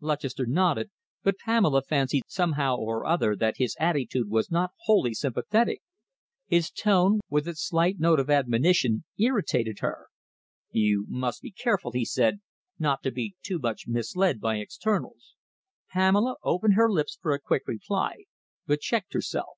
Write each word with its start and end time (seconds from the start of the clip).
Lutchester 0.00 0.46
nodded, 0.46 0.90
but 1.22 1.38
Pamela 1.38 1.80
fancied 1.80 2.24
somehow 2.26 2.76
or 2.76 3.06
other 3.06 3.36
that 3.36 3.58
his 3.58 3.76
attitude 3.78 4.28
was 4.28 4.50
not 4.50 4.72
wholly 4.80 5.14
sympathetic. 5.14 5.80
His 6.48 6.72
tone, 6.72 7.20
with 7.30 7.46
its 7.46 7.64
slight 7.64 8.00
note 8.00 8.18
of 8.18 8.28
admonition, 8.28 9.04
irritated 9.16 9.78
her. 9.78 10.08
"You 10.72 11.04
must 11.08 11.40
be 11.40 11.52
careful," 11.52 11.92
he 11.92 12.04
said, 12.04 12.40
"not 12.80 13.04
to 13.04 13.12
be 13.12 13.36
too 13.44 13.60
much 13.60 13.86
misled 13.86 14.40
by 14.40 14.56
externals." 14.56 15.36
Pamela 15.92 16.34
opened 16.42 16.74
her 16.74 16.90
lips 16.90 17.16
for 17.22 17.30
a 17.30 17.38
quick 17.38 17.62
reply, 17.68 18.24
but 18.66 18.80
checked 18.80 19.12
herself. 19.12 19.56